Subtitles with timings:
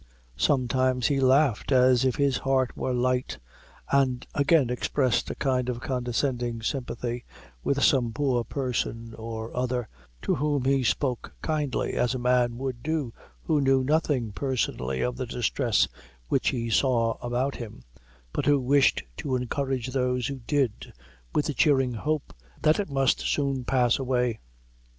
[0.37, 3.37] Sometimes he laughed as if his heart were light,
[3.91, 7.23] and again expressed a kind of condescending sympathy
[7.63, 9.87] with some poor person or other,
[10.23, 15.17] to whom he spoke kindly, as a man would do who knew nothing personally of
[15.17, 15.87] the distress
[16.29, 17.83] which he saw about him,
[18.33, 20.91] but who wished to encourage those who did
[21.35, 24.39] with the cheering hope that it must soon pass away.